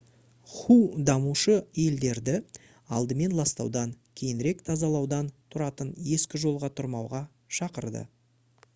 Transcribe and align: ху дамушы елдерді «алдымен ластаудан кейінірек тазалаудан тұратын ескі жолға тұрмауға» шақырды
ху 0.51 0.75
дамушы 1.09 1.57
елдерді 1.83 2.37
«алдымен 2.99 3.35
ластаудан 3.41 3.93
кейінірек 4.23 4.65
тазалаудан 4.71 5.31
тұратын 5.57 5.95
ескі 6.17 6.45
жолға 6.47 6.75
тұрмауға» 6.81 7.25
шақырды 7.59 8.07